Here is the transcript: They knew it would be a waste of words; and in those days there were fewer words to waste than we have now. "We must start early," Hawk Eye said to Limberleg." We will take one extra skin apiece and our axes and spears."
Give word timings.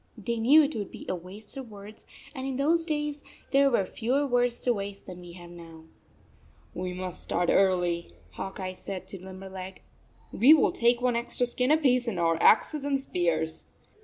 They 0.17 0.39
knew 0.39 0.63
it 0.63 0.75
would 0.75 0.89
be 0.89 1.05
a 1.07 1.13
waste 1.13 1.55
of 1.57 1.69
words; 1.69 2.07
and 2.33 2.47
in 2.47 2.55
those 2.55 2.85
days 2.85 3.23
there 3.51 3.69
were 3.69 3.85
fewer 3.85 4.25
words 4.25 4.59
to 4.61 4.73
waste 4.73 5.05
than 5.05 5.21
we 5.21 5.33
have 5.33 5.51
now. 5.51 5.83
"We 6.73 6.91
must 6.91 7.21
start 7.21 7.49
early," 7.51 8.15
Hawk 8.31 8.59
Eye 8.59 8.73
said 8.73 9.07
to 9.09 9.21
Limberleg." 9.23 9.83
We 10.31 10.55
will 10.55 10.71
take 10.71 11.01
one 11.01 11.15
extra 11.15 11.45
skin 11.45 11.69
apiece 11.69 12.07
and 12.07 12.19
our 12.19 12.41
axes 12.41 12.83
and 12.83 12.99
spears." 12.99 13.69